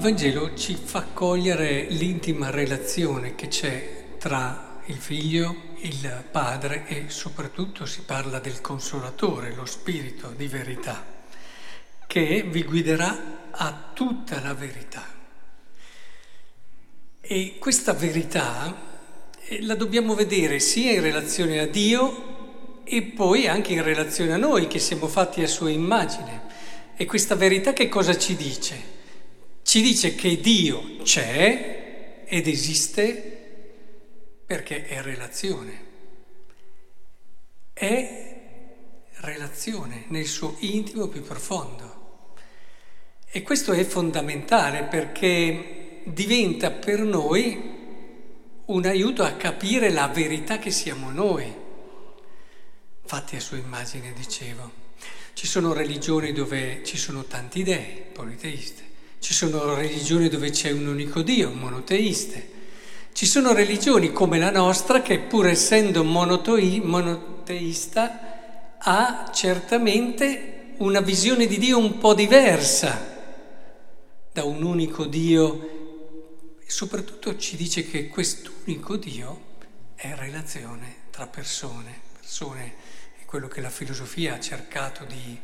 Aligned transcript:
Vangelo 0.00 0.54
ci 0.54 0.78
fa 0.82 1.08
cogliere 1.12 1.82
l'intima 1.90 2.48
relazione 2.48 3.34
che 3.34 3.48
c'è 3.48 4.16
tra 4.16 4.80
il 4.86 4.96
figlio, 4.96 5.74
il 5.80 6.24
padre 6.30 6.86
e 6.86 7.10
soprattutto 7.10 7.84
si 7.84 8.00
parla 8.06 8.38
del 8.38 8.62
consolatore, 8.62 9.54
lo 9.54 9.66
spirito 9.66 10.32
di 10.34 10.46
verità, 10.46 11.04
che 12.06 12.42
vi 12.48 12.64
guiderà 12.64 13.50
a 13.50 13.90
tutta 13.92 14.40
la 14.40 14.54
verità. 14.54 15.04
E 17.20 17.56
questa 17.58 17.92
verità 17.92 18.74
eh, 19.44 19.62
la 19.62 19.74
dobbiamo 19.74 20.14
vedere 20.14 20.60
sia 20.60 20.92
in 20.92 21.02
relazione 21.02 21.58
a 21.58 21.66
Dio 21.66 22.84
e 22.84 23.02
poi 23.02 23.46
anche 23.48 23.74
in 23.74 23.82
relazione 23.82 24.32
a 24.32 24.38
noi 24.38 24.66
che 24.66 24.78
siamo 24.78 25.08
fatti 25.08 25.42
a 25.42 25.46
sua 25.46 25.68
immagine. 25.68 26.40
E 26.96 27.04
questa 27.04 27.34
verità 27.34 27.74
che 27.74 27.90
cosa 27.90 28.16
ci 28.16 28.34
dice? 28.34 28.98
Ci 29.62 29.82
dice 29.82 30.14
che 30.14 30.40
Dio 30.40 30.98
c'è 31.02 32.24
ed 32.26 32.46
esiste 32.46 33.30
perché 34.46 34.86
è 34.86 35.00
relazione. 35.02 35.88
È 37.72 38.30
relazione 39.20 40.04
nel 40.08 40.26
suo 40.26 40.56
intimo 40.60 41.06
più 41.08 41.22
profondo. 41.22 42.34
E 43.30 43.42
questo 43.42 43.72
è 43.72 43.84
fondamentale 43.84 44.84
perché 44.84 46.00
diventa 46.04 46.70
per 46.70 47.00
noi 47.00 47.78
un 48.66 48.84
aiuto 48.86 49.22
a 49.22 49.32
capire 49.32 49.90
la 49.90 50.08
verità 50.08 50.58
che 50.58 50.70
siamo 50.70 51.10
noi, 51.10 51.52
fatti 53.04 53.36
a 53.36 53.40
sua 53.40 53.56
immagine, 53.56 54.12
dicevo. 54.12 54.78
Ci 55.32 55.46
sono 55.46 55.72
religioni 55.72 56.32
dove 56.32 56.82
ci 56.84 56.96
sono 56.96 57.24
tanti 57.24 57.62
dei, 57.62 58.02
politeiste. 58.12 58.89
Ci 59.20 59.34
sono 59.34 59.74
religioni 59.74 60.30
dove 60.30 60.48
c'è 60.48 60.70
un 60.70 60.86
unico 60.86 61.20
Dio, 61.20 61.52
monoteiste. 61.52 62.48
Ci 63.12 63.26
sono 63.26 63.52
religioni 63.52 64.12
come 64.12 64.38
la 64.38 64.50
nostra 64.50 65.02
che 65.02 65.18
pur 65.18 65.46
essendo 65.46 66.02
monotoi, 66.02 66.80
monoteista 66.82 68.78
ha 68.78 69.30
certamente 69.30 70.72
una 70.78 71.00
visione 71.00 71.46
di 71.46 71.58
Dio 71.58 71.76
un 71.76 71.98
po' 71.98 72.14
diversa 72.14 73.18
da 74.32 74.44
un 74.44 74.62
unico 74.62 75.04
Dio 75.04 76.56
e 76.64 76.70
soprattutto 76.70 77.36
ci 77.36 77.56
dice 77.56 77.84
che 77.84 78.08
quest'unico 78.08 78.96
Dio 78.96 79.48
è 79.96 80.14
relazione 80.14 80.94
tra 81.10 81.26
persone. 81.26 82.00
Persone 82.18 82.74
è 83.20 83.26
quello 83.26 83.48
che 83.48 83.60
la 83.60 83.68
filosofia 83.68 84.36
ha 84.36 84.40
cercato 84.40 85.04
di 85.04 85.38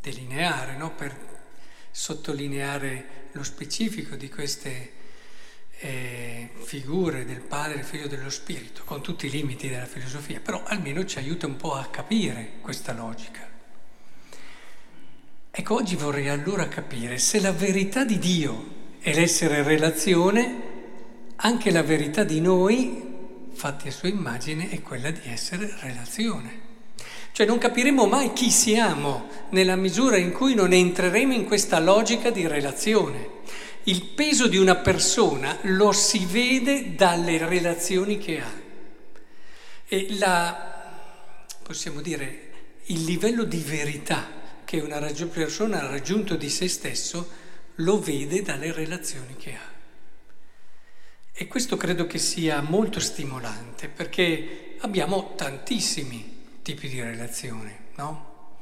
delineare 0.00 0.76
no? 0.76 0.90
per 0.90 1.33
sottolineare 1.94 3.28
lo 3.32 3.44
specifico 3.44 4.16
di 4.16 4.28
queste 4.28 4.90
eh, 5.78 6.50
figure 6.56 7.24
del 7.24 7.38
Padre, 7.38 7.84
Figlio 7.84 8.08
dello 8.08 8.30
Spirito, 8.30 8.82
con 8.84 9.00
tutti 9.00 9.26
i 9.26 9.30
limiti 9.30 9.68
della 9.68 9.86
filosofia, 9.86 10.40
però 10.40 10.64
almeno 10.64 11.04
ci 11.04 11.18
aiuta 11.18 11.46
un 11.46 11.54
po' 11.56 11.74
a 11.74 11.86
capire 11.86 12.54
questa 12.60 12.92
logica. 12.92 13.48
Ecco, 15.52 15.74
oggi 15.74 15.94
vorrei 15.94 16.28
allora 16.28 16.66
capire 16.66 17.18
se 17.18 17.40
la 17.40 17.52
verità 17.52 18.04
di 18.04 18.18
Dio 18.18 18.96
è 18.98 19.14
l'essere 19.14 19.62
relazione, 19.62 20.72
anche 21.36 21.70
la 21.70 21.84
verità 21.84 22.24
di 22.24 22.40
noi, 22.40 23.50
fatti 23.52 23.86
a 23.86 23.92
sua 23.92 24.08
immagine, 24.08 24.68
è 24.68 24.82
quella 24.82 25.12
di 25.12 25.28
essere 25.28 25.72
relazione. 25.78 26.63
Cioè 27.34 27.46
non 27.46 27.58
capiremo 27.58 28.06
mai 28.06 28.32
chi 28.32 28.48
siamo 28.48 29.28
nella 29.48 29.74
misura 29.74 30.16
in 30.16 30.30
cui 30.30 30.54
non 30.54 30.72
entreremo 30.72 31.32
in 31.32 31.46
questa 31.46 31.80
logica 31.80 32.30
di 32.30 32.46
relazione. 32.46 33.28
Il 33.86 34.04
peso 34.04 34.46
di 34.46 34.56
una 34.56 34.76
persona 34.76 35.58
lo 35.62 35.90
si 35.90 36.24
vede 36.26 36.94
dalle 36.94 37.44
relazioni 37.44 38.18
che 38.18 38.40
ha. 38.40 38.52
E 39.84 40.06
la, 40.10 40.94
possiamo 41.60 42.00
dire, 42.02 42.52
il 42.84 43.02
livello 43.02 43.42
di 43.42 43.58
verità 43.58 44.30
che 44.64 44.78
una 44.78 45.00
persona 45.28 45.82
ha 45.82 45.90
raggiunto 45.90 46.36
di 46.36 46.48
se 46.48 46.68
stesso 46.68 47.28
lo 47.78 47.98
vede 47.98 48.42
dalle 48.42 48.70
relazioni 48.70 49.34
che 49.36 49.54
ha. 49.54 49.72
E 51.32 51.48
questo 51.48 51.76
credo 51.76 52.06
che 52.06 52.18
sia 52.18 52.60
molto 52.60 53.00
stimolante 53.00 53.88
perché 53.88 54.76
abbiamo 54.78 55.32
tantissimi 55.34 56.33
tipi 56.64 56.88
di 56.88 57.02
relazione, 57.02 57.88
no? 57.96 58.56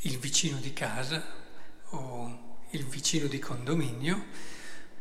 il 0.00 0.18
vicino 0.18 0.58
di 0.58 0.72
casa 0.72 1.24
o 1.90 2.56
il 2.70 2.84
vicino 2.84 3.28
di 3.28 3.38
condominio, 3.38 4.26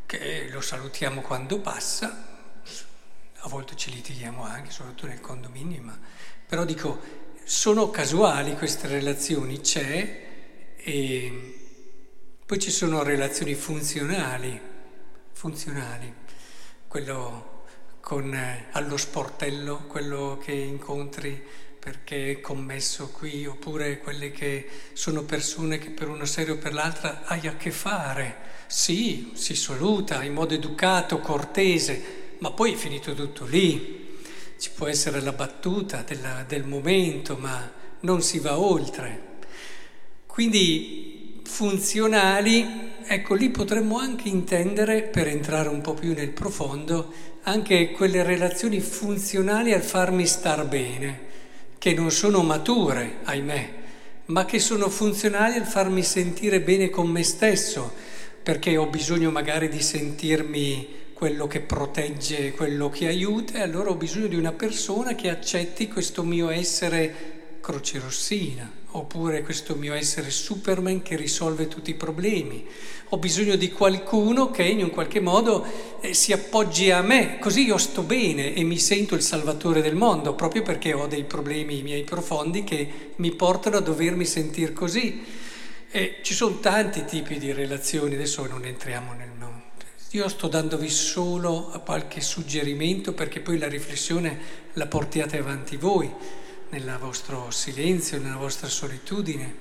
che 0.06 0.50
lo 0.50 0.62
salutiamo 0.62 1.22
quando 1.22 1.60
passa, 1.60 2.62
a 3.44 3.50
volte 3.50 3.76
ci 3.76 3.92
litighiamo 3.92 4.44
anche, 4.44 4.70
soprattutto 4.70 5.08
nel 5.08 5.20
condominio, 5.20 5.82
ma 5.82 6.00
però 6.46 6.64
dico, 6.64 7.00
sono 7.44 7.90
casuali 7.90 8.56
queste 8.56 8.88
relazioni, 8.88 9.62
c'è 9.62 10.76
e 10.76 11.58
poi 12.46 12.60
ci 12.60 12.70
sono 12.70 13.02
relazioni 13.02 13.56
funzionali, 13.56 14.62
funzionali 15.32 16.20
quello 16.92 17.62
con, 18.02 18.34
eh, 18.34 18.68
allo 18.72 18.98
sportello, 18.98 19.86
quello 19.88 20.38
che 20.44 20.52
incontri 20.52 21.42
perché 21.80 22.32
è 22.32 22.42
commesso 22.42 23.12
qui, 23.12 23.46
oppure 23.46 24.00
quelle 24.00 24.32
che 24.32 24.68
sono 24.92 25.24
persone 25.24 25.78
che 25.78 25.92
per 25.92 26.10
una 26.10 26.26
serie 26.26 26.56
o 26.56 26.58
per 26.58 26.74
l'altra 26.74 27.22
hai 27.24 27.48
a 27.48 27.56
che 27.56 27.72
fare. 27.72 28.36
Sì, 28.68 29.32
si 29.36 29.56
saluta 29.56 30.22
in 30.22 30.34
modo 30.34 30.54
educato, 30.54 31.20
cortese, 31.20 32.36
ma 32.40 32.52
poi 32.52 32.74
è 32.74 32.76
finito 32.76 33.14
tutto 33.14 33.46
lì. 33.46 34.20
Ci 34.60 34.72
può 34.72 34.88
essere 34.88 35.22
la 35.22 35.32
battuta 35.32 36.02
della, 36.02 36.44
del 36.46 36.66
momento, 36.66 37.38
ma 37.38 37.72
non 38.02 38.22
si 38.22 38.40
va 38.40 38.60
oltre. 38.60 39.38
Quindi 40.26 41.21
funzionali 41.52 42.92
ecco 43.06 43.34
lì 43.34 43.50
potremmo 43.50 43.98
anche 43.98 44.30
intendere, 44.30 45.02
per 45.02 45.28
entrare 45.28 45.68
un 45.68 45.82
po' 45.82 45.94
più 45.94 46.14
nel 46.14 46.30
profondo, 46.30 47.12
anche 47.44 47.92
quelle 47.92 48.24
relazioni 48.24 48.80
funzionali 48.80 49.74
al 49.74 49.82
farmi 49.82 50.26
star 50.26 50.66
bene, 50.66 51.20
che 51.78 51.94
non 51.94 52.10
sono 52.10 52.42
mature, 52.42 53.18
ahimè, 53.24 53.74
ma 54.28 54.46
che 54.46 54.60
sono 54.60 54.88
funzionali 54.90 55.58
al 55.58 55.66
farmi 55.66 56.04
sentire 56.04 56.62
bene 56.62 56.90
con 56.90 57.10
me 57.10 57.22
stesso, 57.22 57.92
perché 58.42 58.78
ho 58.78 58.88
bisogno 58.88 59.30
magari 59.30 59.68
di 59.68 59.82
sentirmi 59.82 61.00
quello 61.14 61.48
che 61.48 61.60
protegge, 61.60 62.54
quello 62.54 62.90
che 62.90 63.08
aiuta, 63.08 63.58
e 63.58 63.62
allora 63.62 63.90
ho 63.90 63.96
bisogno 63.96 64.28
di 64.28 64.38
una 64.38 64.54
persona 64.54 65.16
che 65.16 65.30
accetti 65.30 65.90
questo 65.90 66.24
mio 66.24 66.50
essere 66.50 67.58
croce 67.60 68.00
rossina 68.00 68.80
oppure 68.92 69.42
questo 69.44 69.76
mio 69.76 69.94
essere 69.94 70.30
Superman 70.30 71.02
che 71.02 71.16
risolve 71.16 71.68
tutti 71.68 71.92
i 71.92 71.96
problemi. 71.96 72.68
Ho 73.10 73.18
bisogno 73.18 73.56
di 73.56 73.72
qualcuno 73.72 74.52
che 74.52 74.64
in 74.64 74.84
un 74.84 74.90
qualche 74.90 75.20
modo 75.20 75.66
eh, 76.02 76.14
si 76.14 76.34
appoggi 76.34 76.92
a 76.92 77.02
me, 77.02 77.40
così 77.40 77.66
io 77.66 77.78
sto 77.78 78.02
bene 78.04 78.54
e 78.54 78.64
mi 78.64 78.78
sento 78.78 79.16
il 79.16 79.22
salvatore 79.22 79.82
del 79.82 79.96
mondo, 79.96 80.34
proprio 80.34 80.62
perché 80.62 80.94
ho 80.94 81.08
dei 81.08 81.24
problemi 81.24 81.82
miei 81.84 82.04
profondi 82.04 82.64
che 82.64 83.14
mi 83.18 83.32
portano 83.32 83.78
a 83.78 83.82
dovermi 83.82 84.26
sentire 84.26 84.74
così. 84.74 85.24
E 85.94 86.20
ci 86.22 86.34
sono 86.34 86.60
tanti 86.60 87.04
tipi 87.06 87.38
di 87.38 87.52
relazioni, 87.52 88.16
adesso 88.16 88.46
non 88.46 88.66
entriamo 88.66 89.14
nel 89.14 89.32
nome. 89.38 89.60
Io 90.12 90.28
sto 90.28 90.48
dandovi 90.48 90.90
solo 90.90 91.82
qualche 91.86 92.20
suggerimento 92.20 93.14
perché 93.14 93.40
poi 93.40 93.58
la 93.58 93.68
riflessione 93.68 94.40
la 94.74 94.88
portiate 94.88 95.38
avanti 95.38 95.78
voi 95.78 96.10
nel 96.72 96.98
vostro 97.00 97.52
silenzio, 97.52 98.20
nella 98.20 98.38
vostra 98.38 98.68
solitudine, 98.68 99.54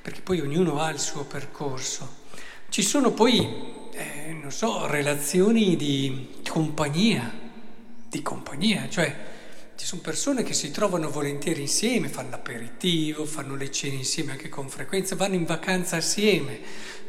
perché 0.00 0.20
poi 0.20 0.40
ognuno 0.40 0.80
ha 0.80 0.90
il 0.90 0.98
suo 0.98 1.24
percorso. 1.24 2.26
Ci 2.70 2.82
sono 2.82 3.12
poi, 3.12 3.38
eh, 3.92 4.32
non 4.32 4.50
so, 4.50 4.86
relazioni 4.86 5.76
di 5.76 6.40
compagnia, 6.48 7.30
di 8.08 8.22
compagnia, 8.22 8.88
cioè 8.88 9.14
ci 9.76 9.86
sono 9.86 10.00
persone 10.00 10.42
che 10.42 10.54
si 10.54 10.70
trovano 10.70 11.10
volentieri 11.10 11.60
insieme, 11.60 12.08
fanno 12.08 12.30
l'aperitivo, 12.30 13.24
fanno 13.26 13.54
le 13.54 13.70
cene 13.70 13.96
insieme 13.96 14.32
anche 14.32 14.48
con 14.48 14.68
frequenza, 14.68 15.14
vanno 15.16 15.34
in 15.34 15.44
vacanza 15.44 15.96
assieme. 15.96 16.58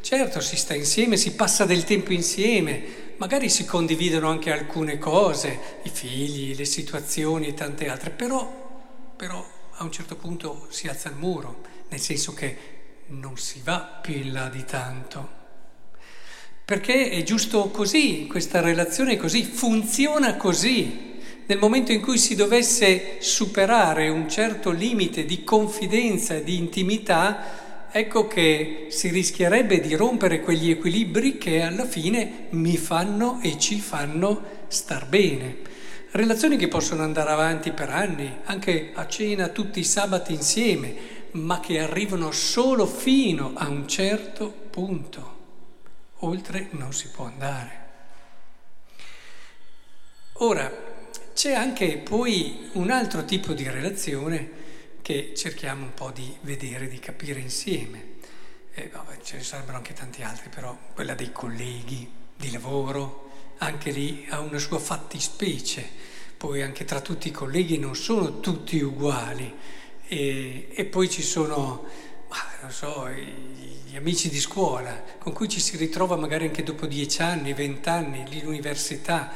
Certo, 0.01 0.39
si 0.39 0.55
sta 0.55 0.75
insieme, 0.75 1.17
si 1.17 1.33
passa 1.33 1.65
del 1.65 1.83
tempo 1.83 2.13
insieme, 2.13 3.13
magari 3.17 3.49
si 3.49 3.65
condividono 3.65 4.29
anche 4.29 4.51
alcune 4.51 4.97
cose, 4.97 5.79
i 5.83 5.89
figli, 5.89 6.55
le 6.55 6.65
situazioni 6.65 7.47
e 7.47 7.53
tante 7.53 7.87
altre, 7.87 8.11
però 8.11 8.58
però 9.19 9.45
a 9.71 9.83
un 9.83 9.91
certo 9.91 10.15
punto 10.15 10.67
si 10.69 10.87
alza 10.87 11.09
il 11.09 11.17
muro, 11.17 11.61
nel 11.89 11.99
senso 11.99 12.33
che 12.33 12.57
non 13.07 13.37
si 13.37 13.59
va 13.61 13.99
più 14.01 14.13
in 14.15 14.31
là 14.31 14.47
di 14.47 14.63
tanto. 14.63 15.29
Perché 16.63 17.09
è 17.09 17.21
giusto 17.23 17.67
così, 17.69 18.27
questa 18.27 18.61
relazione 18.61 19.13
è 19.13 19.17
così, 19.17 19.43
funziona 19.43 20.37
così. 20.37 21.17
Nel 21.47 21.57
momento 21.57 21.91
in 21.91 21.99
cui 21.99 22.17
si 22.17 22.35
dovesse 22.35 23.17
superare 23.19 24.07
un 24.07 24.29
certo 24.29 24.71
limite 24.71 25.25
di 25.25 25.43
confidenza 25.43 26.35
e 26.35 26.43
di 26.45 26.55
intimità, 26.55 27.89
ecco 27.91 28.25
che 28.25 28.87
si 28.89 29.09
rischierebbe 29.09 29.81
di 29.81 29.95
rompere 29.95 30.39
quegli 30.39 30.69
equilibri 30.69 31.37
che 31.37 31.61
alla 31.61 31.85
fine 31.85 32.45
mi 32.51 32.77
fanno 32.77 33.41
e 33.41 33.59
ci 33.59 33.81
fanno 33.81 34.63
star 34.69 35.07
bene. 35.07 35.57
Relazioni 36.11 36.57
che 36.57 36.67
possono 36.67 37.03
andare 37.03 37.29
avanti 37.29 37.71
per 37.71 37.89
anni, 37.89 38.39
anche 38.45 38.91
a 38.95 39.07
cena 39.07 39.49
tutti 39.49 39.79
i 39.79 39.83
sabati 39.83 40.33
insieme, 40.33 41.27
ma 41.31 41.59
che 41.59 41.79
arrivano 41.79 42.31
solo 42.31 42.87
fino 42.87 43.51
a 43.55 43.67
un 43.67 43.87
certo 43.87 44.49
punto. 44.49 45.37
Oltre 46.21 46.69
non 46.71 46.93
si 46.93 47.09
può 47.09 47.25
andare. 47.25 47.87
Ora, 50.41 50.71
c'è 51.35 51.53
anche 51.53 51.97
poi 51.97 52.69
un 52.73 52.89
altro 52.89 53.23
tipo 53.23 53.53
di 53.53 53.69
relazione 53.69 54.49
che 55.03 55.33
cerchiamo 55.35 55.83
un 55.83 55.93
po' 55.93 56.09
di 56.09 56.35
vedere, 56.41 56.87
di 56.87 56.97
capire 56.97 57.39
insieme. 57.39 58.17
Eh, 58.73 58.89
vabbè, 58.91 59.19
ce 59.21 59.37
ne 59.37 59.43
sarebbero 59.43 59.77
anche 59.77 59.93
tanti 59.93 60.23
altri, 60.23 60.49
però 60.49 60.75
quella 60.93 61.13
dei 61.13 61.31
colleghi 61.31 62.09
di 62.35 62.51
lavoro, 62.51 63.28
anche 63.59 63.91
lì 63.91 64.25
ha 64.29 64.39
una 64.39 64.57
sua 64.57 64.79
fattispecie, 64.79 65.87
poi 66.37 66.61
anche 66.61 66.85
tra 66.85 67.01
tutti 67.01 67.27
i 67.27 67.31
colleghi 67.31 67.77
non 67.77 67.95
sono 67.95 68.39
tutti 68.39 68.79
uguali. 68.81 69.53
E, 70.07 70.69
e 70.73 70.85
poi 70.85 71.09
ci 71.09 71.21
sono, 71.21 71.85
non 72.61 72.71
so, 72.71 73.07
gli 73.89 73.95
amici 73.95 74.29
di 74.29 74.39
scuola 74.39 75.03
con 75.17 75.33
cui 75.33 75.47
ci 75.49 75.59
si 75.59 75.77
ritrova 75.77 76.15
magari 76.15 76.45
anche 76.45 76.63
dopo 76.63 76.85
dieci 76.85 77.21
anni, 77.21 77.53
vent'anni, 77.53 78.41
l'università 78.41 79.31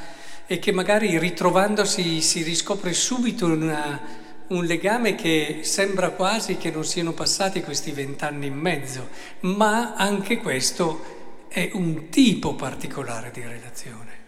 e 0.46 0.58
che 0.58 0.72
magari 0.72 1.18
ritrovandosi 1.18 2.20
si 2.20 2.42
riscopre 2.42 2.92
subito 2.92 3.46
una, 3.46 4.00
un 4.48 4.64
legame 4.64 5.14
che 5.14 5.60
sembra 5.62 6.10
quasi 6.10 6.56
che 6.56 6.70
non 6.70 6.84
siano 6.84 7.12
passati 7.12 7.62
questi 7.62 7.92
vent'anni 7.92 8.46
e 8.46 8.50
mezzo, 8.50 9.08
ma 9.40 9.94
anche 9.94 10.38
questo 10.38 11.23
è 11.54 11.70
un 11.74 12.08
tipo 12.08 12.56
particolare 12.56 13.30
di 13.30 13.40
relazione. 13.40 14.22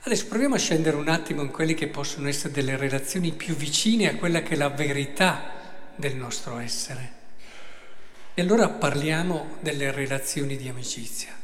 Adesso 0.00 0.26
proviamo 0.26 0.54
a 0.54 0.58
scendere 0.58 0.98
un 0.98 1.08
attimo 1.08 1.40
in 1.40 1.50
quelle 1.50 1.72
che 1.72 1.88
possono 1.88 2.28
essere 2.28 2.52
delle 2.52 2.76
relazioni 2.76 3.32
più 3.32 3.54
vicine 3.54 4.10
a 4.10 4.16
quella 4.16 4.42
che 4.42 4.52
è 4.52 4.56
la 4.58 4.68
verità 4.68 5.94
del 5.96 6.14
nostro 6.14 6.58
essere. 6.58 7.12
E 8.34 8.42
allora 8.42 8.68
parliamo 8.68 9.56
delle 9.60 9.92
relazioni 9.92 10.58
di 10.58 10.68
amicizia. 10.68 11.34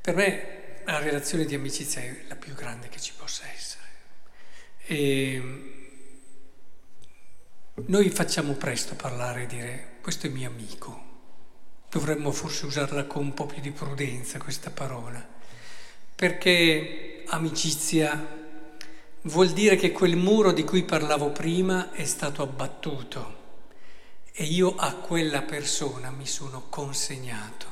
Per 0.00 0.14
me 0.14 0.82
la 0.84 1.00
relazione 1.00 1.44
di 1.44 1.56
amicizia 1.56 2.00
è 2.00 2.20
la 2.28 2.36
più 2.36 2.54
grande 2.54 2.88
che 2.88 3.00
ci 3.00 3.14
possa 3.18 3.42
essere. 3.52 3.84
E 4.86 5.42
noi 7.86 8.10
facciamo 8.10 8.52
presto 8.52 8.94
parlare 8.94 9.42
e 9.42 9.46
dire 9.46 9.88
questo 10.02 10.28
è 10.28 10.30
mio 10.30 10.48
amico. 10.48 11.07
Dovremmo 11.90 12.32
forse 12.32 12.66
usarla 12.66 13.04
con 13.04 13.24
un 13.24 13.34
po' 13.34 13.46
più 13.46 13.60
di 13.62 13.70
prudenza 13.70 14.38
questa 14.38 14.70
parola, 14.70 15.26
perché 16.14 17.22
amicizia 17.28 18.36
vuol 19.22 19.50
dire 19.50 19.76
che 19.76 19.90
quel 19.90 20.16
muro 20.16 20.52
di 20.52 20.64
cui 20.64 20.84
parlavo 20.84 21.30
prima 21.30 21.90
è 21.92 22.04
stato 22.04 22.42
abbattuto 22.42 23.36
e 24.32 24.44
io 24.44 24.74
a 24.76 24.94
quella 24.94 25.42
persona 25.42 26.10
mi 26.10 26.26
sono 26.26 26.66
consegnato. 26.68 27.66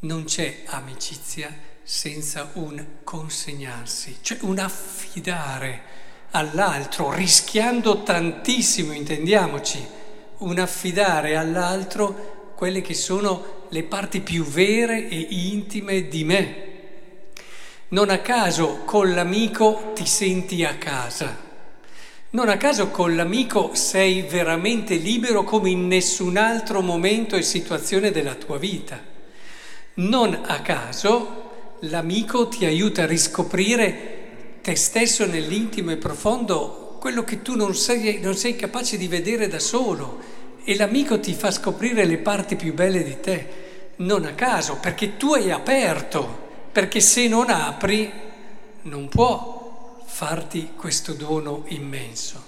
Non 0.00 0.24
c'è 0.24 0.62
amicizia 0.66 1.52
senza 1.82 2.50
un 2.54 2.98
consegnarsi, 3.02 4.18
cioè 4.20 4.38
un 4.42 4.58
affidare 4.58 5.82
all'altro, 6.32 7.12
rischiando 7.12 8.02
tantissimo, 8.02 8.92
intendiamoci, 8.92 9.84
un 10.38 10.58
affidare 10.58 11.36
all'altro 11.36 12.35
quelle 12.56 12.80
che 12.80 12.94
sono 12.94 13.66
le 13.68 13.82
parti 13.82 14.20
più 14.20 14.42
vere 14.42 15.08
e 15.08 15.26
intime 15.28 16.08
di 16.08 16.24
me. 16.24 16.64
Non 17.88 18.08
a 18.10 18.18
caso 18.18 18.80
con 18.84 19.12
l'amico 19.12 19.92
ti 19.94 20.06
senti 20.06 20.64
a 20.64 20.74
casa. 20.76 21.44
Non 22.30 22.48
a 22.48 22.56
caso 22.56 22.88
con 22.88 23.14
l'amico 23.14 23.74
sei 23.74 24.22
veramente 24.22 24.96
libero 24.96 25.44
come 25.44 25.70
in 25.70 25.86
nessun 25.86 26.36
altro 26.36 26.80
momento 26.80 27.36
e 27.36 27.42
situazione 27.42 28.10
della 28.10 28.34
tua 28.34 28.58
vita. 28.58 29.00
Non 29.94 30.40
a 30.46 30.60
caso 30.62 31.76
l'amico 31.80 32.48
ti 32.48 32.64
aiuta 32.64 33.02
a 33.02 33.06
riscoprire 33.06 34.58
te 34.62 34.74
stesso 34.74 35.26
nell'intimo 35.26 35.90
e 35.90 35.96
profondo 35.96 36.96
quello 36.98 37.22
che 37.22 37.42
tu 37.42 37.54
non 37.54 37.74
sei, 37.74 38.18
non 38.20 38.34
sei 38.34 38.56
capace 38.56 38.96
di 38.96 39.06
vedere 39.06 39.46
da 39.46 39.58
solo 39.58 40.20
e 40.68 40.74
l'amico 40.74 41.20
ti 41.20 41.32
fa 41.32 41.52
scoprire 41.52 42.04
le 42.04 42.18
parti 42.18 42.56
più 42.56 42.74
belle 42.74 43.04
di 43.04 43.20
te, 43.20 43.92
non 43.98 44.24
a 44.24 44.34
caso, 44.34 44.78
perché 44.78 45.16
tu 45.16 45.32
hai 45.32 45.52
aperto, 45.52 46.48
perché 46.72 46.98
se 46.98 47.28
non 47.28 47.50
apri 47.50 48.12
non 48.82 49.08
può 49.08 50.02
farti 50.04 50.72
questo 50.74 51.12
dono 51.12 51.66
immenso. 51.68 52.44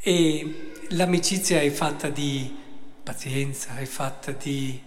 E 0.00 0.70
l'amicizia 0.88 1.60
è 1.60 1.68
fatta 1.68 2.08
di 2.08 2.56
pazienza, 3.02 3.76
è 3.76 3.84
fatta 3.84 4.32
di... 4.32 4.80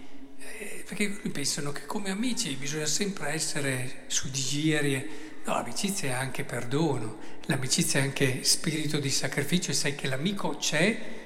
Eh, 0.58 0.82
perché 0.84 1.10
pensano 1.30 1.70
che 1.70 1.86
come 1.86 2.10
amici 2.10 2.56
bisogna 2.56 2.86
sempre 2.86 3.28
essere 3.28 4.02
su 4.08 4.28
di 4.30 4.40
giri. 4.40 5.08
No, 5.44 5.52
l'amicizia 5.52 6.08
è 6.08 6.12
anche 6.14 6.42
perdono, 6.42 7.18
l'amicizia 7.42 8.00
è 8.00 8.02
anche 8.02 8.42
spirito 8.42 8.98
di 8.98 9.10
sacrificio 9.10 9.70
e 9.70 9.74
sai 9.74 9.94
che 9.94 10.08
l'amico 10.08 10.56
c'è 10.56 11.22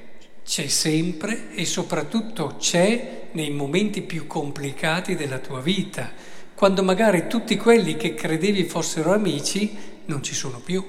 c'è 0.49 0.67
sempre 0.67 1.51
e 1.55 1.67
soprattutto 1.67 2.57
c'è 2.59 3.29
nei 3.33 3.51
momenti 3.51 4.01
più 4.01 4.27
complicati 4.27 5.15
della 5.15 5.41
tua 5.41 5.61
vita, 5.61 6.11
quando 6.55 6.83
magari 6.83 7.27
tutti 7.29 7.59
quelli 7.59 7.99
che 7.99 8.15
credevi 8.15 8.65
fossero 8.65 9.13
amici 9.13 9.77
non 10.07 10.23
ci 10.23 10.35
sono 10.35 10.59
più. 10.59 10.83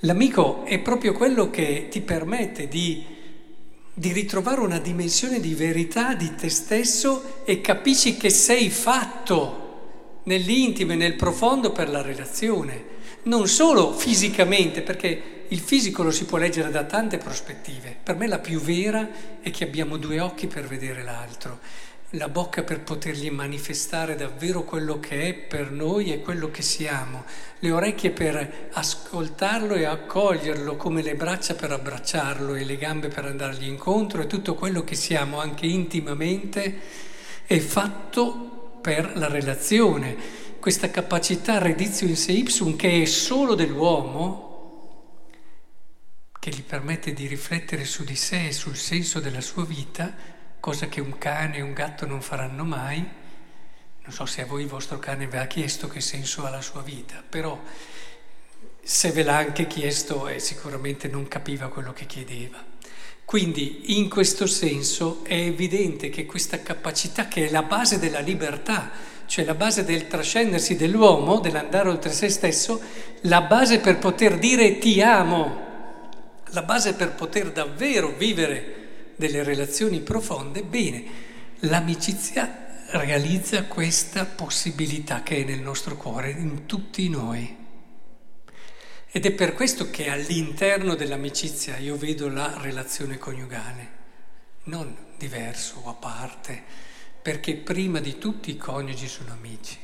L'amico 0.00 0.64
è 0.64 0.80
proprio 0.80 1.12
quello 1.12 1.48
che 1.48 1.86
ti 1.88 2.00
permette 2.00 2.66
di, 2.66 3.04
di 3.94 4.10
ritrovare 4.10 4.60
una 4.60 4.80
dimensione 4.80 5.38
di 5.38 5.54
verità 5.54 6.14
di 6.14 6.34
te 6.34 6.48
stesso 6.48 7.42
e 7.44 7.60
capisci 7.60 8.16
che 8.16 8.30
sei 8.30 8.68
fatto 8.68 10.20
nell'intimo 10.24 10.90
e 10.90 10.96
nel 10.96 11.14
profondo 11.14 11.70
per 11.70 11.88
la 11.88 12.02
relazione, 12.02 12.84
non 13.22 13.46
solo 13.46 13.92
fisicamente, 13.92 14.82
perché 14.82 15.35
il 15.48 15.60
fisico 15.60 16.02
lo 16.02 16.10
si 16.10 16.24
può 16.24 16.38
leggere 16.38 16.70
da 16.70 16.84
tante 16.84 17.18
prospettive. 17.18 17.96
Per 18.02 18.16
me 18.16 18.26
la 18.26 18.38
più 18.38 18.60
vera 18.60 19.08
è 19.40 19.50
che 19.50 19.64
abbiamo 19.64 19.96
due 19.96 20.20
occhi 20.20 20.46
per 20.46 20.66
vedere 20.66 21.02
l'altro, 21.02 21.60
la 22.10 22.28
bocca 22.28 22.62
per 22.62 22.80
potergli 22.80 23.30
manifestare 23.30 24.14
davvero 24.14 24.62
quello 24.62 25.00
che 25.00 25.28
è 25.28 25.34
per 25.34 25.70
noi 25.70 26.12
e 26.12 26.20
quello 26.20 26.50
che 26.50 26.62
siamo, 26.62 27.24
le 27.58 27.70
orecchie 27.70 28.10
per 28.10 28.68
ascoltarlo 28.72 29.74
e 29.74 29.84
accoglierlo 29.84 30.76
come 30.76 31.02
le 31.02 31.14
braccia 31.14 31.54
per 31.54 31.72
abbracciarlo 31.72 32.54
e 32.54 32.64
le 32.64 32.76
gambe 32.76 33.08
per 33.08 33.24
andargli 33.24 33.66
incontro 33.66 34.22
e 34.22 34.26
tutto 34.26 34.54
quello 34.54 34.84
che 34.84 34.94
siamo 34.94 35.40
anche 35.40 35.66
intimamente 35.66 36.80
è 37.44 37.58
fatto 37.58 38.78
per 38.80 39.16
la 39.16 39.28
relazione. 39.28 40.44
Questa 40.60 40.90
capacità 40.90 41.58
redizio 41.58 42.06
in 42.06 42.16
se 42.16 42.32
ipsum 42.32 42.76
che 42.76 43.02
è 43.02 43.04
solo 43.04 43.54
dell'uomo, 43.54 44.45
che 46.46 46.54
gli 46.54 46.62
permette 46.62 47.12
di 47.12 47.26
riflettere 47.26 47.84
su 47.84 48.04
di 48.04 48.14
sé 48.14 48.46
e 48.46 48.52
sul 48.52 48.76
senso 48.76 49.18
della 49.18 49.40
sua 49.40 49.64
vita, 49.64 50.14
cosa 50.60 50.86
che 50.86 51.00
un 51.00 51.18
cane 51.18 51.56
e 51.56 51.60
un 51.60 51.72
gatto 51.72 52.06
non 52.06 52.22
faranno 52.22 52.62
mai. 52.62 52.98
Non 52.98 54.12
so 54.12 54.26
se 54.26 54.42
a 54.42 54.46
voi 54.46 54.62
il 54.62 54.68
vostro 54.68 55.00
cane 55.00 55.26
vi 55.26 55.38
ha 55.38 55.46
chiesto 55.48 55.88
che 55.88 56.00
senso 56.00 56.46
ha 56.46 56.50
la 56.50 56.60
sua 56.60 56.82
vita, 56.82 57.20
però 57.28 57.60
se 58.80 59.10
ve 59.10 59.24
l'ha 59.24 59.38
anche 59.38 59.66
chiesto 59.66 60.28
eh, 60.28 60.38
sicuramente 60.38 61.08
non 61.08 61.26
capiva 61.26 61.66
quello 61.66 61.92
che 61.92 62.06
chiedeva. 62.06 62.64
Quindi 63.24 63.98
in 63.98 64.08
questo 64.08 64.46
senso 64.46 65.24
è 65.24 65.34
evidente 65.34 66.10
che 66.10 66.26
questa 66.26 66.62
capacità 66.62 67.26
che 67.26 67.48
è 67.48 67.50
la 67.50 67.62
base 67.62 67.98
della 67.98 68.20
libertà, 68.20 68.92
cioè 69.26 69.44
la 69.44 69.54
base 69.54 69.82
del 69.82 70.06
trascendersi 70.06 70.76
dell'uomo, 70.76 71.40
dell'andare 71.40 71.88
oltre 71.88 72.12
se 72.12 72.28
stesso, 72.28 72.80
la 73.22 73.40
base 73.40 73.80
per 73.80 73.98
poter 73.98 74.38
dire 74.38 74.78
ti 74.78 75.02
amo, 75.02 75.65
la 76.50 76.62
base 76.62 76.94
per 76.94 77.12
poter 77.12 77.52
davvero 77.52 78.08
vivere 78.16 79.12
delle 79.16 79.42
relazioni 79.42 80.00
profonde, 80.00 80.62
bene, 80.62 81.04
l'amicizia 81.60 82.64
realizza 82.90 83.64
questa 83.64 84.24
possibilità 84.24 85.22
che 85.22 85.38
è 85.38 85.44
nel 85.44 85.60
nostro 85.60 85.96
cuore, 85.96 86.30
in 86.30 86.66
tutti 86.66 87.08
noi. 87.08 87.64
Ed 89.10 89.24
è 89.24 89.32
per 89.32 89.54
questo 89.54 89.90
che 89.90 90.10
all'interno 90.10 90.94
dell'amicizia 90.94 91.78
io 91.78 91.96
vedo 91.96 92.28
la 92.28 92.58
relazione 92.60 93.18
coniugale, 93.18 93.88
non 94.64 94.94
diverso 95.16 95.80
o 95.82 95.90
a 95.90 95.94
parte, 95.94 96.62
perché 97.22 97.54
prima 97.54 97.98
di 97.98 98.18
tutti 98.18 98.50
i 98.50 98.56
coniugi 98.56 99.08
sono 99.08 99.32
amici. 99.32 99.78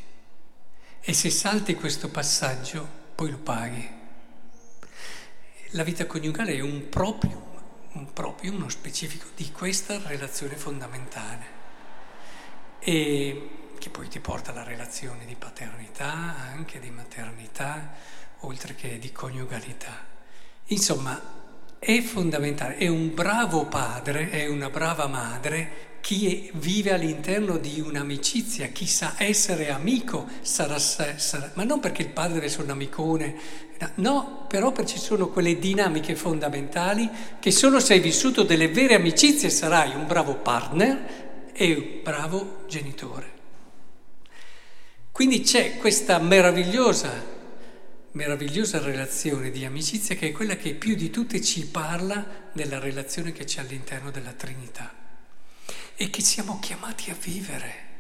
E 1.01 1.13
se 1.13 1.31
salti 1.31 1.75
questo 1.75 2.09
passaggio, 2.11 2.87
poi 3.15 3.31
lo 3.31 3.39
paghi. 3.39 4.01
La 5.75 5.85
vita 5.85 6.05
coniugale 6.05 6.55
è 6.55 6.61
un 6.61 6.91
proprio, 6.91 7.47
un 7.93 8.13
proprio, 8.13 8.53
uno 8.53 8.69
specifico 8.69 9.29
di 9.35 9.51
questa 9.53 9.99
relazione 10.05 10.55
fondamentale. 10.55 11.47
E 12.79 13.49
che 13.79 13.89
poi 13.89 14.07
ti 14.09 14.21
porta 14.21 14.51
alla 14.51 14.65
relazione 14.65 15.25
di 15.25 15.35
paternità, 15.35 16.37
anche 16.53 16.79
di 16.79 16.91
maternità, 16.91 17.95
oltre 18.41 18.75
che 18.75 18.99
di 18.99 19.13
coniugalità. 19.13 20.05
Insomma, 20.67 21.19
è 21.79 22.03
fondamentale, 22.03 22.77
è 22.77 22.89
un 22.89 23.15
bravo 23.15 23.65
padre, 23.65 24.29
è 24.29 24.47
una 24.49 24.69
brava 24.69 25.07
madre 25.07 25.93
chi 26.03 26.51
vive 26.55 26.93
all'interno 26.93 27.57
di 27.57 27.81
un'amicizia, 27.81 28.67
chi 28.67 28.87
sa 28.87 29.15
essere 29.19 29.71
amico 29.71 30.29
sarà, 30.43 30.79
sarà, 30.79 31.53
ma 31.55 31.63
non 31.63 31.79
perché 31.79 32.03
il 32.03 32.09
padre 32.09 32.35
deve 32.35 32.47
essere 32.47 32.65
un 32.65 32.71
amicone, 32.71 33.35
no, 33.97 34.45
però 34.49 34.73
ci 34.85 34.99
sono 34.99 35.29
quelle 35.29 35.59
dinamiche 35.59 36.15
fondamentali 36.15 37.09
che 37.41 37.51
solo 37.51 37.81
se 37.81 37.95
hai 37.95 38.01
vissuto 38.01 38.43
delle 38.43 38.69
vere 38.69 38.95
amicizie 38.95 39.51
sarai 39.51 39.95
un 39.95 40.07
bravo 40.07 40.37
partner 40.37 41.51
e 41.53 41.75
un 41.75 42.03
bravo 42.03 42.65
genitore. 42.69 43.31
Quindi 45.11 45.41
c'è 45.41 45.77
questa 45.77 46.19
meravigliosa, 46.19 47.11
meravigliosa 48.13 48.79
relazione 48.81 49.51
di 49.51 49.65
amicizia 49.65 50.15
che 50.15 50.29
è 50.29 50.33
quella 50.33 50.57
che 50.57 50.75
più 50.75 50.95
di 50.95 51.11
tutte 51.11 51.41
ci 51.43 51.67
parla 51.67 52.51
della 52.53 52.79
relazione 52.79 53.33
che 53.33 53.45
c'è 53.45 53.61
all'interno 53.61 54.11
della 54.11 54.33
Trinità 54.33 54.93
e 55.95 56.11
che 56.11 56.23
siamo 56.23 56.59
chiamati 56.61 57.11
a 57.11 57.17
vivere. 57.19 57.92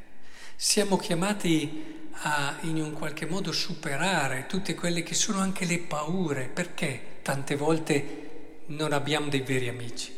Siamo 0.64 0.96
chiamati 0.96 2.10
a 2.12 2.56
in 2.60 2.80
un 2.80 2.92
qualche 2.92 3.26
modo 3.26 3.50
superare 3.50 4.46
tutte 4.46 4.76
quelle 4.76 5.02
che 5.02 5.12
sono 5.12 5.40
anche 5.40 5.64
le 5.64 5.80
paure. 5.80 6.46
Perché 6.46 7.18
tante 7.20 7.56
volte 7.56 8.60
non 8.66 8.92
abbiamo 8.92 9.28
dei 9.28 9.40
veri 9.40 9.66
amici? 9.66 10.12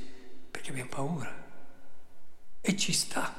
Perché 0.51 0.69
abbiamo 0.69 0.91
paura. 0.91 1.35
E 2.61 2.77
ci 2.77 2.93
sta. 2.93 3.35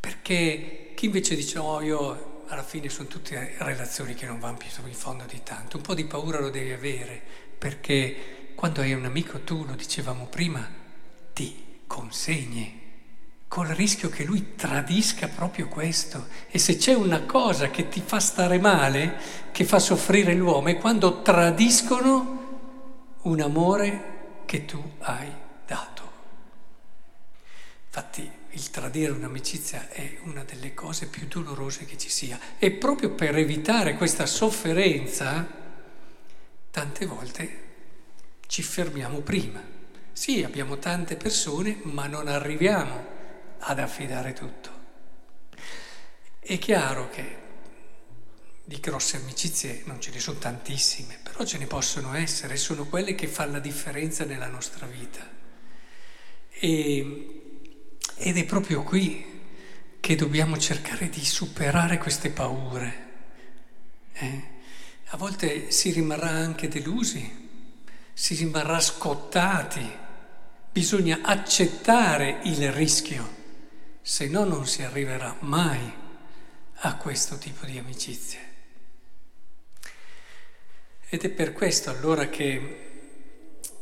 Perché 0.00 0.90
chi 0.96 1.04
invece 1.06 1.36
dice 1.36 1.58
oh 1.58 1.80
io 1.80 2.42
alla 2.48 2.64
fine 2.64 2.88
sono 2.88 3.06
tutte 3.06 3.54
relazioni 3.58 4.14
che 4.14 4.26
non 4.26 4.40
vanno 4.40 4.56
più 4.56 4.68
in 4.84 4.94
fondo 4.94 5.26
di 5.26 5.44
tanto, 5.44 5.76
un 5.76 5.84
po' 5.84 5.94
di 5.94 6.06
paura 6.06 6.40
lo 6.40 6.50
devi 6.50 6.72
avere, 6.72 7.22
perché 7.56 8.50
quando 8.56 8.80
hai 8.80 8.92
un 8.94 9.04
amico 9.04 9.40
tu, 9.42 9.64
lo 9.64 9.76
dicevamo 9.76 10.26
prima, 10.26 10.68
ti 11.32 11.82
consegni, 11.86 12.85
col 13.48 13.68
rischio 13.68 14.08
che 14.08 14.24
lui 14.24 14.54
tradisca 14.56 15.28
proprio 15.28 15.68
questo. 15.68 16.28
E 16.50 16.58
se 16.58 16.76
c'è 16.76 16.94
una 16.94 17.22
cosa 17.22 17.70
che 17.70 17.88
ti 17.88 18.02
fa 18.04 18.20
stare 18.20 18.58
male, 18.58 19.18
che 19.52 19.64
fa 19.64 19.78
soffrire 19.78 20.34
l'uomo, 20.34 20.68
è 20.68 20.78
quando 20.78 21.22
tradiscono 21.22 23.18
un 23.22 23.40
amore 23.40 24.42
che 24.46 24.64
tu 24.64 24.82
hai 25.00 25.30
dato. 25.66 26.12
Infatti 27.86 28.30
il 28.50 28.70
tradire 28.70 29.12
un'amicizia 29.12 29.88
è 29.88 30.18
una 30.24 30.42
delle 30.42 30.74
cose 30.74 31.06
più 31.06 31.26
dolorose 31.26 31.84
che 31.84 31.96
ci 31.96 32.08
sia. 32.08 32.38
E 32.58 32.72
proprio 32.72 33.10
per 33.10 33.36
evitare 33.36 33.96
questa 33.96 34.26
sofferenza, 34.26 35.46
tante 36.70 37.06
volte 37.06 37.64
ci 38.46 38.62
fermiamo 38.62 39.20
prima. 39.20 39.62
Sì, 40.12 40.42
abbiamo 40.42 40.78
tante 40.78 41.16
persone, 41.16 41.78
ma 41.82 42.06
non 42.06 42.28
arriviamo 42.28 43.15
ad 43.58 43.78
affidare 43.78 44.32
tutto. 44.32 44.70
È 46.38 46.58
chiaro 46.58 47.10
che 47.10 47.44
di 48.64 48.78
grosse 48.80 49.16
amicizie 49.16 49.82
non 49.84 50.00
ce 50.00 50.10
ne 50.10 50.20
sono 50.20 50.38
tantissime, 50.38 51.18
però 51.22 51.44
ce 51.44 51.58
ne 51.58 51.66
possono 51.66 52.14
essere, 52.14 52.56
sono 52.56 52.86
quelle 52.86 53.14
che 53.14 53.26
fanno 53.26 53.52
la 53.52 53.58
differenza 53.60 54.24
nella 54.24 54.48
nostra 54.48 54.86
vita. 54.86 55.28
E, 56.50 57.62
ed 58.16 58.36
è 58.36 58.44
proprio 58.44 58.82
qui 58.82 59.34
che 60.00 60.14
dobbiamo 60.14 60.56
cercare 60.58 61.08
di 61.08 61.24
superare 61.24 61.98
queste 61.98 62.30
paure. 62.30 63.04
Eh? 64.12 64.42
A 65.06 65.16
volte 65.16 65.70
si 65.70 65.90
rimarrà 65.90 66.30
anche 66.30 66.68
delusi, 66.68 67.44
si 68.12 68.34
rimarrà 68.34 68.80
scottati 68.80 70.04
Bisogna 70.76 71.20
accettare 71.22 72.40
il 72.42 72.70
rischio, 72.70 73.35
se 74.08 74.28
no 74.28 74.44
non 74.44 74.68
si 74.68 74.84
arriverà 74.84 75.34
mai 75.40 75.92
a 76.72 76.96
questo 76.96 77.38
tipo 77.38 77.66
di 77.66 77.76
amicizie. 77.76 78.38
Ed 81.08 81.24
è 81.24 81.28
per 81.28 81.52
questo 81.52 81.90
allora 81.90 82.28
che 82.28 82.84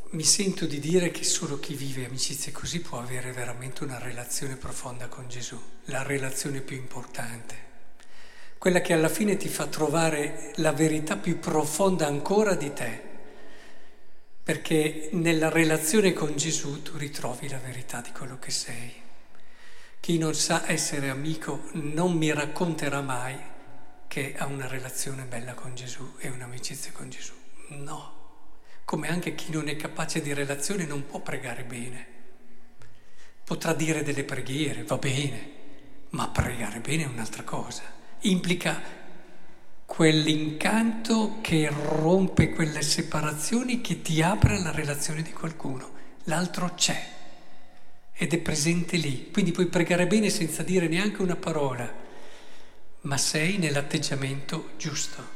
mi 0.09 0.23
sento 0.23 0.65
di 0.65 0.81
dire 0.81 1.11
che 1.11 1.25
solo 1.25 1.61
chi 1.61 1.75
vive 1.75 2.07
amicizie 2.07 2.53
così 2.53 2.81
può 2.81 3.01
avere 3.01 3.33
veramente 3.33 3.85
una 3.85 3.99
relazione 3.99 4.57
profonda 4.57 5.09
con 5.09 5.29
Gesù, 5.29 5.61
la 5.87 6.03
relazione 6.03 6.63
più 6.63 6.77
importante, 6.77 7.57
quella 8.57 8.81
che 8.81 8.95
alla 8.95 9.11
fine 9.11 9.37
ti 9.37 9.51
fa 9.51 9.67
trovare 9.67 10.53
la 10.57 10.73
verità 10.73 11.19
più 11.19 11.39
profonda 11.39 12.07
ancora 12.07 12.55
di 12.55 12.73
te 12.73 13.03
perché 14.43 15.11
nella 15.13 15.51
relazione 15.51 16.15
con 16.15 16.35
Gesù 16.35 16.81
tu 16.81 16.97
ritrovi 16.97 17.47
la 17.51 17.59
verità 17.59 18.01
di 18.01 18.11
quello 18.11 18.39
che 18.39 18.51
sei. 18.51 19.04
Chi 20.05 20.19
non 20.19 20.35
sa 20.35 20.71
essere 20.71 21.09
amico 21.09 21.71
non 21.73 22.13
mi 22.13 22.31
racconterà 22.31 23.01
mai 23.01 23.35
che 24.07 24.35
ha 24.37 24.45
una 24.45 24.67
relazione 24.67 25.23
bella 25.23 25.55
con 25.55 25.75
Gesù 25.75 26.17
e 26.19 26.29
un'amicizia 26.29 26.93
con 26.93 27.09
Gesù. 27.09 27.33
No. 27.69 28.13
Come 28.85 29.09
anche 29.09 29.35
chi 29.35 29.51
non 29.51 29.67
è 29.67 29.77
capace 29.77 30.21
di 30.21 30.35
relazione 30.35 30.85
non 30.85 31.07
può 31.07 31.21
pregare 31.21 31.65
bene. 31.65 32.07
Potrà 33.45 33.73
dire 33.73 34.03
delle 34.03 34.25
preghiere, 34.25 34.83
va 34.83 34.99
bene, 34.99 35.51
ma 36.11 36.29
pregare 36.29 36.81
bene 36.81 37.05
è 37.05 37.07
un'altra 37.07 37.45
cosa. 37.45 37.85
Implica 38.21 38.83
quell'incanto 39.87 41.39
che 41.41 41.71
rompe 41.71 42.51
quelle 42.51 42.83
separazioni, 42.83 43.81
che 43.81 44.03
ti 44.03 44.21
apre 44.21 44.57
alla 44.57 44.71
relazione 44.71 45.23
di 45.23 45.33
qualcuno. 45.33 45.93
L'altro 46.25 46.75
c'è 46.75 47.14
ed 48.17 48.33
è 48.33 48.39
presente 48.39 48.97
lì, 48.97 49.31
quindi 49.33 49.51
puoi 49.51 49.67
pregare 49.67 50.07
bene 50.07 50.31
senza 50.31 50.63
dire 50.63 50.87
neanche 50.87 51.21
una 51.21 51.37
parola, 51.37 51.93
ma 53.03 53.17
sei 53.17 53.59
nell'atteggiamento 53.59 54.71
giusto. 54.77 55.33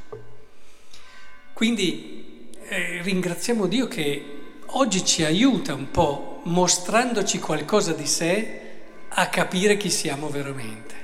Quindi 1.52 2.50
eh, 2.68 3.02
ringraziamo 3.02 3.66
Dio 3.66 3.88
che 3.88 4.24
oggi 4.66 5.04
ci 5.04 5.24
aiuta 5.24 5.74
un 5.74 5.90
po', 5.90 6.40
mostrandoci 6.44 7.40
qualcosa 7.40 7.92
di 7.92 8.06
sé, 8.06 8.60
a 9.08 9.28
capire 9.28 9.76
chi 9.76 9.90
siamo 9.90 10.28
veramente. 10.28 10.94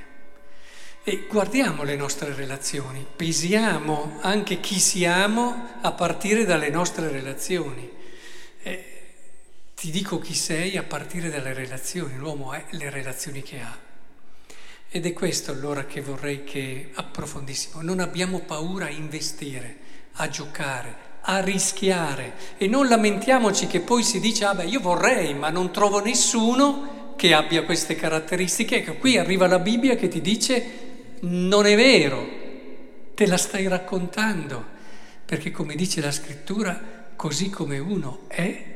E 1.03 1.27
guardiamo 1.29 1.83
le 1.83 1.95
nostre 1.95 2.33
relazioni, 2.33 3.05
pesiamo 3.15 4.17
anche 4.21 4.59
chi 4.59 4.79
siamo 4.79 5.77
a 5.81 5.91
partire 5.91 6.45
dalle 6.45 6.69
nostre 6.69 7.09
relazioni. 7.09 7.91
Eh, 8.63 8.94
ti 9.85 9.91
dico 9.91 10.17
chi 10.17 10.33
sei 10.33 10.77
a 10.77 10.83
partire 10.83 11.29
dalle 11.29 11.53
relazioni, 11.53 12.15
l'uomo 12.15 12.53
è 12.53 12.65
le 12.71 12.89
relazioni 12.89 13.43
che 13.43 13.59
ha. 13.59 13.77
Ed 14.89 15.05
è 15.05 15.13
questo 15.13 15.51
allora 15.51 15.85
che 15.85 16.01
vorrei 16.01 16.43
che 16.43 16.89
approfondissimo. 16.91 17.83
Non 17.83 17.99
abbiamo 17.99 18.39
paura 18.39 18.85
a 18.85 18.89
investire, 18.89 19.77
a 20.13 20.27
giocare, 20.27 20.95
a 21.21 21.39
rischiare 21.39 22.33
e 22.57 22.65
non 22.65 22.87
lamentiamoci 22.87 23.67
che 23.67 23.79
poi 23.79 24.01
si 24.01 24.19
dice, 24.19 24.45
ah 24.45 24.55
beh 24.55 24.65
io 24.65 24.79
vorrei, 24.79 25.35
ma 25.35 25.51
non 25.51 25.71
trovo 25.71 26.03
nessuno 26.03 27.13
che 27.15 27.35
abbia 27.35 27.63
queste 27.63 27.93
caratteristiche. 27.93 28.77
Ecco, 28.77 28.95
qui 28.95 29.19
arriva 29.19 29.45
la 29.45 29.59
Bibbia 29.59 29.95
che 29.95 30.07
ti 30.07 30.19
dice 30.19 30.65
non 31.19 31.67
è 31.67 31.75
vero, 31.75 32.27
te 33.13 33.27
la 33.27 33.37
stai 33.37 33.67
raccontando, 33.67 34.65
perché 35.23 35.51
come 35.51 35.75
dice 35.75 36.01
la 36.01 36.11
scrittura, 36.11 37.11
così 37.15 37.51
come 37.51 37.77
uno 37.77 38.21
è, 38.25 38.73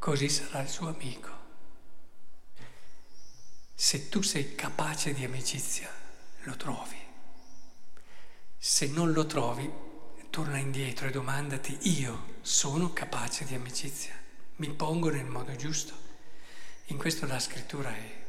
così 0.00 0.30
sarà 0.30 0.62
il 0.62 0.68
suo 0.68 0.88
amico. 0.88 1.28
Se 3.74 4.08
tu 4.08 4.22
sei 4.22 4.54
capace 4.54 5.12
di 5.12 5.24
amicizia, 5.24 5.92
lo 6.44 6.56
trovi. 6.56 6.96
Se 8.56 8.86
non 8.88 9.12
lo 9.12 9.26
trovi, 9.26 9.70
torna 10.30 10.56
indietro 10.56 11.06
e 11.06 11.10
domandati, 11.10 11.78
io 12.00 12.38
sono 12.40 12.94
capace 12.94 13.44
di 13.44 13.54
amicizia, 13.54 14.18
mi 14.56 14.70
pongo 14.70 15.10
nel 15.10 15.26
modo 15.26 15.54
giusto. 15.54 15.92
In 16.86 16.96
questo 16.96 17.26
la 17.26 17.38
scrittura 17.38 17.94
è 17.94 18.22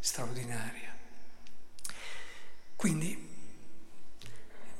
straordinaria. 0.00 0.92
Quindi 2.74 3.30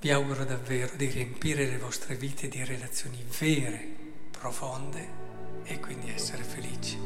vi 0.01 0.11
auguro 0.11 0.45
davvero 0.45 0.97
di 0.97 1.07
riempire 1.07 1.67
le 1.67 1.79
vostre 1.79 2.17
vite 2.17 2.49
di 2.49 2.63
relazioni 2.65 3.25
vere, 3.39 3.79
profonde 4.33 5.34
e 5.65 5.81
quindi 5.81 6.11
essere 6.11 6.43
felici. 6.43 6.99